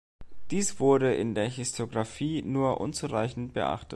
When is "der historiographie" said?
1.35-2.41